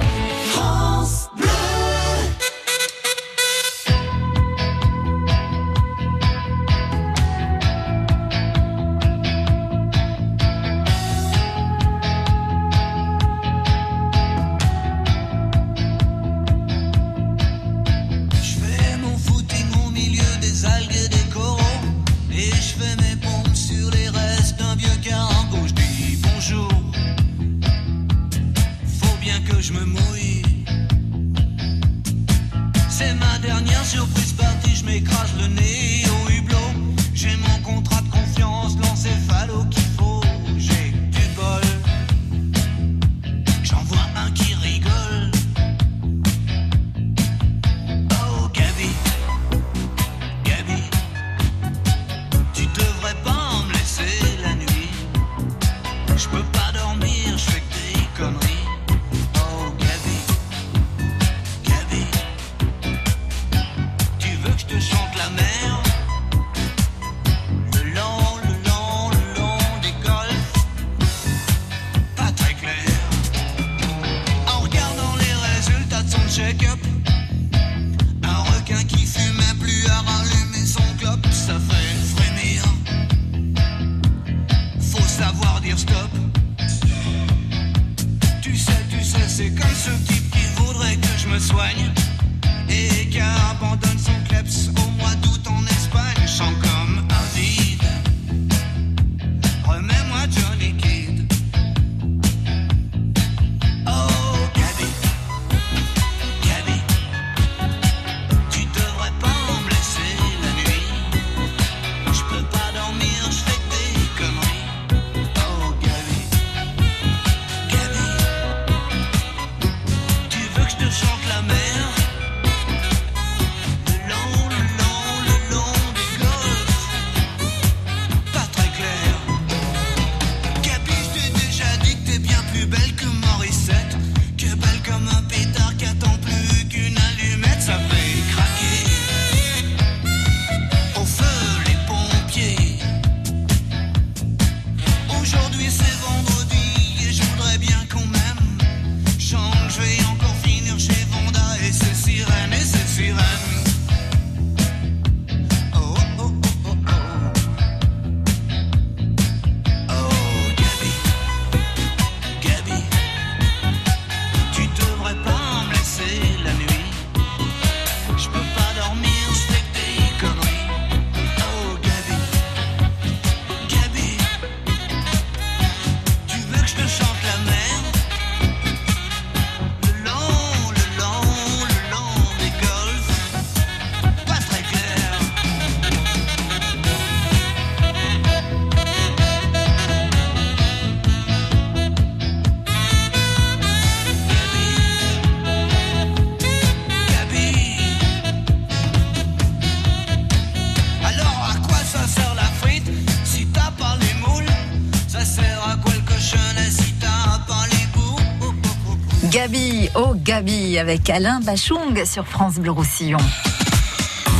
[209.95, 213.17] Oh Gabi, avec Alain Bachung sur France Bleu Roussillon.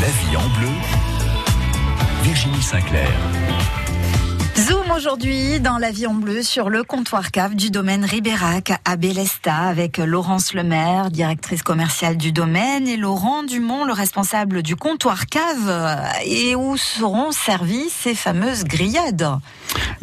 [0.02, 0.70] La vie en bleu,
[2.24, 3.10] Virginie Sinclair.
[4.60, 8.98] Zoom aujourd'hui dans la vie en bleu sur le comptoir cave du domaine Ribérac à
[8.98, 15.28] Bélesta avec Laurence Lemaire, directrice commerciale du domaine et Laurent Dumont, le responsable du comptoir
[15.28, 15.96] cave
[16.26, 19.30] et où seront servies ces fameuses grillades?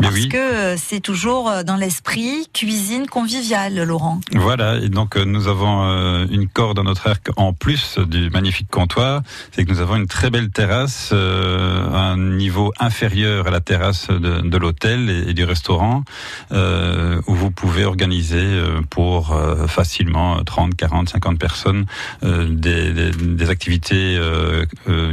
[0.00, 4.20] Parce que c'est toujours dans l'esprit cuisine conviviale, Laurent.
[4.34, 8.30] Voilà, et donc euh, nous avons euh, une corde dans notre arc en plus du
[8.30, 13.50] magnifique comptoir, c'est que nous avons une très belle terrasse, euh, un niveau inférieur à
[13.50, 16.04] la terrasse de, de l'hôtel et, et, du restaurant,
[16.52, 21.86] euh, où vous pouvez organiser pour euh, facilement 30, 40, 50 personnes
[22.22, 24.18] euh, des, des, des, activités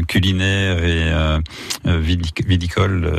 [0.07, 1.11] culinaires et
[1.85, 3.11] vidicoles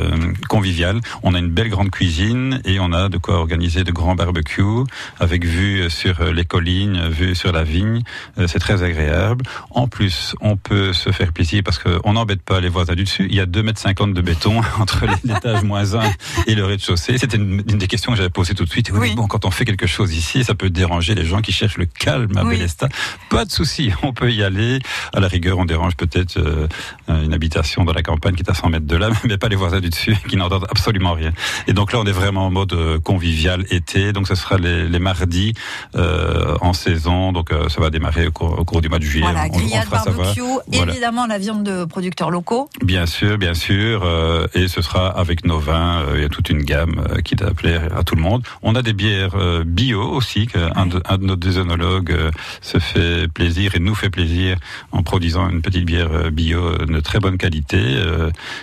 [0.49, 0.99] conviviales.
[1.23, 4.83] On a une belle grande cuisine et on a de quoi organiser de grands barbecues
[5.19, 8.01] avec vue sur les collines, vue sur la vigne.
[8.47, 9.45] C'est très agréable.
[9.69, 13.27] En plus, on peut se faire plaisir parce qu'on n'embête pas les voisins du dessus.
[13.29, 16.04] Il y a 2 mètres 50 de béton entre l'étage moins 1
[16.47, 17.17] et le rez-de-chaussée.
[17.17, 18.91] C'était une, une, des questions que j'avais posées tout de suite.
[18.93, 21.77] Oui, bon, quand on fait quelque chose ici, ça peut déranger les gens qui cherchent
[21.77, 22.55] le calme à oui.
[22.55, 22.89] Bélesta.
[23.29, 24.79] Pas de souci, on peut y aller.
[25.13, 26.67] À la rigueur, on dérange peut-être euh,
[27.07, 29.55] une habitation dans la campagne qui est à 100 mètres de là, mais pas les
[29.55, 31.31] voisins du dessus qui n'entendent absolument rien.
[31.67, 34.13] Et donc là, on est vraiment en mode euh, convivial été.
[34.13, 35.53] Donc ce sera les, les mardis
[35.95, 37.31] euh, en saison.
[37.31, 39.25] Donc euh, ça va démarrer au cours, au cours, du mois de juillet.
[39.25, 40.91] Voilà, on, grillade, on barbecue, voilà.
[40.91, 42.69] évidemment la viande de producteurs locaux.
[42.83, 44.05] Bien sûr, bien sûr.
[44.53, 45.94] Et ce sera avec nos vins.
[46.15, 48.43] Il y a toute une gamme qui doit plaire à tout le monde.
[48.61, 49.35] On a des bières
[49.65, 50.47] bio aussi.
[50.75, 52.15] Un de, un de nos œnologues
[52.61, 54.57] se fait plaisir et nous fait plaisir
[54.91, 57.79] en produisant une petite bière bio de très bonne qualité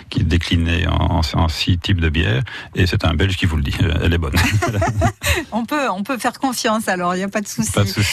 [0.09, 2.43] qui est déclinée en, en six types de bières.
[2.75, 3.75] Et c'est un Belge qui vous le dit.
[4.01, 4.35] Elle est bonne.
[5.51, 6.87] on peut, on peut faire confiance.
[6.87, 7.71] Alors, il n'y a pas de souci.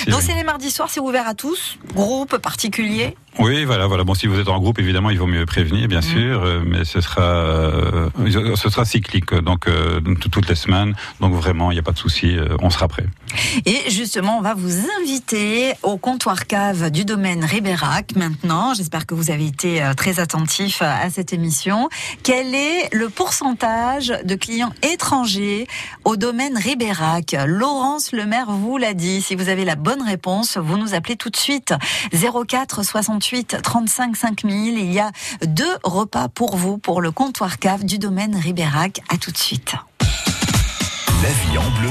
[0.09, 3.17] Donc, c'est les mardis soirs, c'est ouvert à tous, groupe particulier.
[3.39, 4.03] Oui, voilà, voilà.
[4.03, 6.03] Bon, si vous êtes en groupe, évidemment, il vaut mieux prévenir, bien mmh.
[6.03, 8.11] sûr, euh, mais ce sera, euh,
[8.57, 10.01] ce sera cyclique, donc euh,
[10.31, 10.95] toutes les semaines.
[11.21, 13.07] Donc vraiment, il n'y a pas de souci, on sera prêt.
[13.65, 18.75] Et justement, on va vous inviter au comptoir cave du domaine Ribérac maintenant.
[18.75, 21.89] J'espère que vous avez été très attentif à cette émission.
[22.23, 25.67] Quel est le pourcentage de clients étrangers
[26.05, 27.37] au domaine Ribérac?
[27.47, 29.23] Laurence Lemaire vous l'a dit.
[29.23, 31.75] Si vous avez la bonne réponse, vous nous appelez tout de suite
[32.13, 32.83] 04
[33.21, 34.79] 68 35 5000.
[34.79, 35.11] Il y a
[35.47, 39.01] deux repas pour vous pour le comptoir cave du domaine Ribérac.
[39.09, 39.75] À tout de suite.
[40.01, 41.91] La vie en bleu,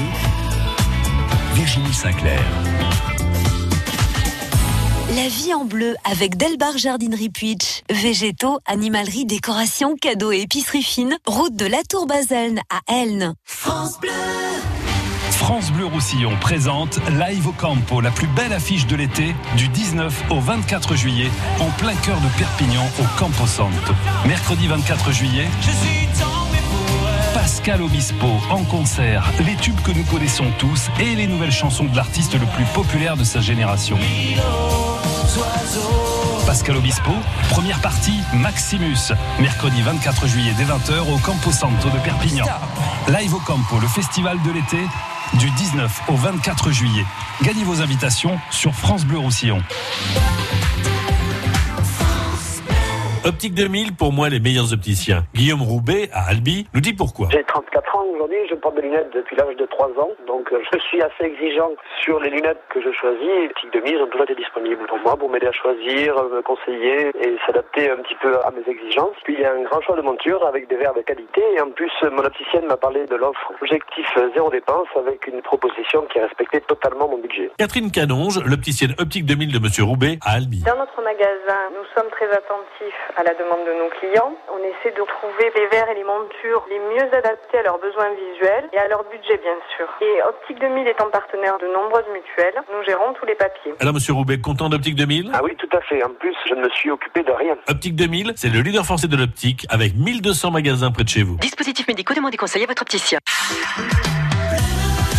[1.54, 2.42] Virginie Sinclair.
[5.14, 7.82] La vie en bleu avec Delbar Jardinerie Puitch.
[7.90, 11.16] Végétaux, animalerie, décoration, cadeaux et épicerie fine.
[11.26, 13.34] Route de la Tour Baselne à Elne.
[13.44, 14.10] France Bleu.
[15.40, 20.24] France Bleu Roussillon présente Live au Campo, la plus belle affiche de l'été, du 19
[20.28, 23.94] au 24 juillet, en plein cœur de Perpignan, au Campo Santo.
[24.26, 25.48] Mercredi 24 juillet,
[27.32, 31.96] Pascal Obispo en concert, les tubes que nous connaissons tous et les nouvelles chansons de
[31.96, 33.96] l'artiste le plus populaire de sa génération.
[36.46, 37.12] Pascal Obispo,
[37.48, 42.44] première partie Maximus, mercredi 24 juillet dès 20h au Campo Santo de Perpignan.
[43.08, 44.78] Live au Campo, le festival de l'été
[45.38, 47.04] du 19 au 24 juillet.
[47.42, 49.62] Gagnez vos invitations sur France Bleu Roussillon.
[53.22, 55.24] Optique 2000, pour moi, les meilleurs opticiens.
[55.34, 57.28] Guillaume Roubaix, à Albi, nous dit pourquoi.
[57.30, 60.78] J'ai 34 ans aujourd'hui, je porte des lunettes depuis l'âge de 3 ans, donc je
[60.88, 61.68] suis assez exigeant
[62.02, 63.28] sur les lunettes que je choisis.
[63.50, 67.36] Optique 2000 ont toujours été disponibles pour moi, pour m'aider à choisir, me conseiller et
[67.44, 69.16] s'adapter un petit peu à mes exigences.
[69.24, 71.60] Puis il y a un grand choix de montures avec des verres de qualité et
[71.60, 76.20] en plus, mon opticienne m'a parlé de l'offre objectif zéro dépense avec une proposition qui
[76.20, 77.50] respectait totalement mon budget.
[77.58, 80.64] Catherine Canonge, l'opticienne Optique 2000 de Monsieur Roubaix, à Albi.
[80.64, 84.34] Dans notre magasin, nous sommes très attentifs à la demande de nos clients.
[84.52, 88.10] On essaie de trouver les verres et les montures les mieux adaptés à leurs besoins
[88.14, 89.86] visuels et à leur budget, bien sûr.
[90.00, 93.74] Et Optique 2000 étant partenaire de nombreuses mutuelles, nous gérons tous les papiers.
[93.80, 96.02] Alors, monsieur Roubaix, content d'Optique 2000 Ah oui, tout à fait.
[96.02, 97.56] En plus, je ne me suis occupé de rien.
[97.68, 101.36] Optique 2000, c'est le leader français de l'optique avec 1200 magasins près de chez vous.
[101.36, 103.18] Dispositifs médicaux, demandez conseil à votre opticien.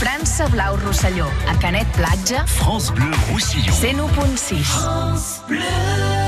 [0.05, 2.45] France Blau Rosselló, a Canet Platja.
[2.45, 3.71] France Bleu Roussillon.
[3.71, 4.63] 101.6.
[4.63, 6.20] France Bleu.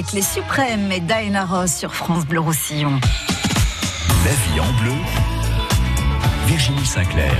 [0.00, 2.98] Avec les Suprêmes et Diana Ross sur France Bleu Roussillon.
[4.24, 4.94] La vie en bleu,
[6.46, 7.34] Virginie Sinclair.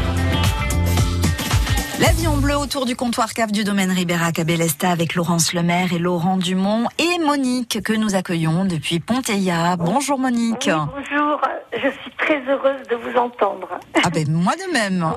[2.01, 5.55] La vie en bleu autour du comptoir cave du domaine Ribérac à Bélesta avec Laurence
[5.55, 9.77] Lemaire et Laurent Dumont et Monique que nous accueillons depuis Ponteilla.
[9.79, 10.69] Bonjour Monique.
[10.69, 11.41] Oui, bonjour,
[11.73, 13.69] je suis très heureuse de vous entendre.
[14.05, 15.11] Ah ben moi de même.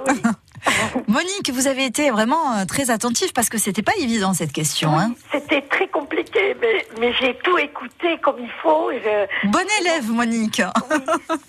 [1.08, 4.98] Monique, vous avez été vraiment euh, très attentive parce que c'était pas évident cette question.
[4.98, 5.12] Hein.
[5.32, 6.13] C'était très compliqué,
[6.62, 8.92] mais, mais j'ai tout écouté comme il faut.
[8.92, 10.62] et je- Bon élève Monique.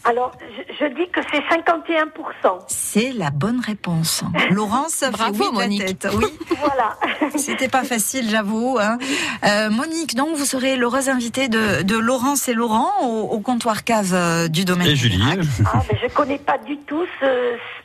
[0.05, 2.59] Alors, je, je dis que c'est 51%.
[2.69, 4.23] C'est la bonne réponse.
[4.51, 5.85] Laurence, fait Bravo, la Monique.
[6.01, 6.09] tête.
[6.15, 6.27] Oui.
[6.59, 6.97] Voilà.
[7.37, 8.79] C'était pas facile, j'avoue.
[8.81, 8.99] hein.
[9.45, 13.85] Euh, Monique, donc vous serez l'heureuse invitée de, de Laurence et Laurent au, au comptoir
[13.85, 14.89] cave euh, du domaine.
[14.89, 15.23] Et Julie.
[15.67, 17.25] Ah, mais je connais pas du tout ce,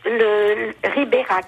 [0.05, 1.45] le, le Ribérac.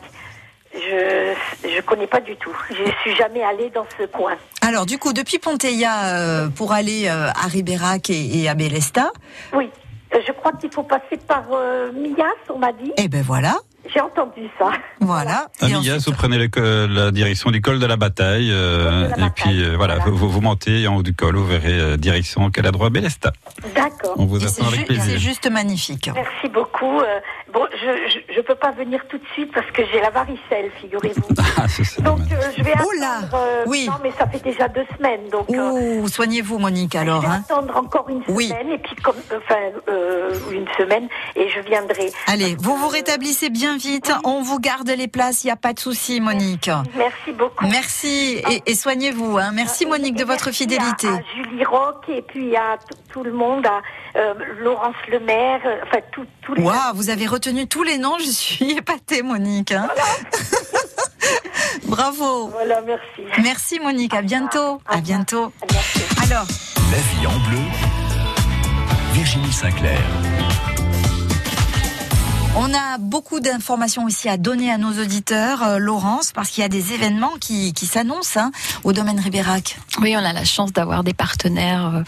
[0.73, 2.55] Je je connais pas du tout.
[2.69, 4.33] Je suis jamais allée dans ce coin.
[4.61, 9.11] Alors du coup, depuis Ponteilla euh, pour aller euh, à Ribérac et, et à Bélesta,
[9.53, 9.69] Oui.
[10.13, 12.91] Euh, Je crois qu'il faut passer par euh, Mias, on m'a dit.
[12.97, 13.55] eh ben voilà,
[13.93, 14.71] J'ai entendu ça.
[14.99, 15.47] voilà.
[15.59, 18.49] À Et Mias, ensuite- vous prenez le la direction du col de la bataille.
[18.51, 21.97] euh, et puis euh, voilà, Vous, vous montez en haut du col, vous verrez euh,
[21.97, 23.31] direction Caladroit Bélesta.
[23.75, 24.15] D'accord.
[24.17, 25.03] On vous et attend c'est avec plaisir.
[25.05, 26.09] c'est juste magnifique.
[26.13, 26.99] Merci beaucoup.
[26.99, 27.19] Euh,
[27.53, 31.21] bon, je, je peux pas venir tout de suite parce que j'ai la varicelle, figurez-vous.
[31.57, 32.01] Ah, c'est ça.
[32.01, 33.35] Donc euh, je vais Oh là, attendre.
[33.35, 33.85] euh, oui.
[33.87, 35.47] Non, mais ça fait déjà deux semaines, donc.
[35.51, 37.21] euh, Ouh, soignez-vous Monique alors.
[37.21, 37.43] je vais Hein.
[37.47, 38.47] attendre encore une Oui.
[38.47, 42.11] semaine et puis comme enfin euh, une semaine et je viendrai.
[42.27, 44.11] Allez, vous vous rétablissez bien vite.
[44.23, 46.69] On vous garde les places, il n'y a pas de souci, Monique.
[46.95, 47.65] Merci beaucoup.
[47.67, 49.37] Merci et, et soignez-vous.
[49.37, 49.51] Hein.
[49.53, 51.07] Merci Monique de votre Merci fidélité.
[51.07, 53.81] À, à Julie Rock et puis à tout- tout le monde, à
[54.17, 56.63] euh, Laurence Lemaire, euh, enfin tout- tous les.
[56.63, 59.71] Waouh, vous avez retenu tous les noms, je suis épatée Monique.
[59.71, 59.87] hein.
[61.85, 62.47] Bravo.
[62.49, 63.41] Voilà, merci.
[63.41, 64.81] Merci Monique, à bientôt.
[64.87, 65.51] À bientôt.
[66.23, 66.45] Alors,
[66.91, 67.59] La vie en bleu,
[69.13, 69.99] Virginie Sinclair.
[72.57, 76.65] On a beaucoup d'informations aussi à donner à nos auditeurs, euh, Laurence, parce qu'il y
[76.65, 78.51] a des événements qui, qui s'annoncent hein,
[78.83, 79.77] au domaine Ribérac.
[80.01, 81.95] Oui, on a la chance d'avoir des partenaires.
[81.95, 82.03] euh.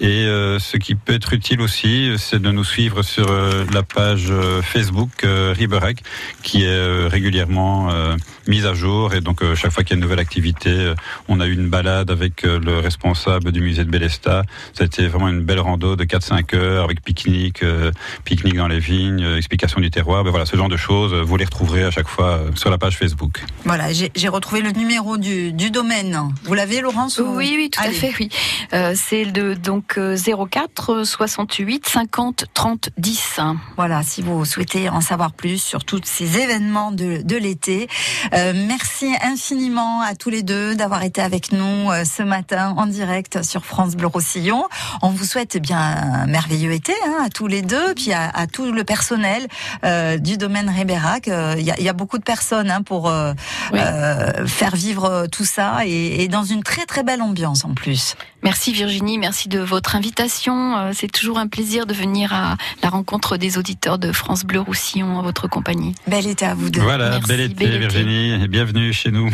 [0.00, 3.82] et euh, ce qui peut être utile aussi, c'est de nous suivre sur euh, la
[3.82, 6.02] page euh, Facebook euh, Riberac
[6.42, 8.14] qui est euh, régulièrement euh,
[8.46, 10.94] mise à jour et donc euh, chaque fois qu'il y a une nouvelle activité, euh,
[11.26, 14.44] on a eu une balade avec euh, le responsable du musée de Bélesta.
[14.72, 17.90] C'était vraiment une belle rando de 4-5 heures avec pique-nique, euh,
[18.24, 20.22] pique-nique dans les vignes, euh, explication du terroir.
[20.22, 22.70] Ben voilà, ce genre de choses, euh, vous les retrouverez à chaque fois euh, sur
[22.70, 23.42] la page Facebook.
[23.64, 26.32] Voilà, j'ai retrouvé le numéro du, du domaine.
[26.44, 27.96] Vous l'avez, Laurence ou- Oui, oui, tout Allez.
[27.96, 28.28] à fait, oui.
[28.74, 33.40] Euh, c'est de donc euh, 04 68 50 30 10.
[33.76, 37.88] Voilà, si vous souhaitez en savoir plus sur tous ces événements de, de l'été.
[38.34, 43.42] Euh, merci infiniment à tous les deux d'avoir été avec nous ce matin en direct
[43.42, 44.64] sur France Bleu Roussillon.
[45.02, 48.28] On vous souhaite eh bien un merveilleux été hein, à tous les deux, puis à,
[48.28, 49.46] à tout le personnel
[49.84, 51.28] euh, du domaine Ribérac.
[51.28, 53.32] Euh, Il y, a, y a beaucoup de personnes hein, pour euh,
[53.74, 57.74] euh, faire vivre euh, tout ça et, et dans une très très belle ambiance en
[57.74, 58.14] plus.
[58.42, 60.76] Merci Virginie, merci de votre invitation.
[60.78, 64.60] Euh, C'est toujours un plaisir de venir à la rencontre des auditeurs de France Bleu
[64.60, 65.94] Roussillon en votre compagnie.
[66.06, 66.80] Bel été à vous deux.
[66.80, 67.78] Voilà, Merci, bel été bel été.
[67.78, 69.30] Virginie et bienvenue chez nous.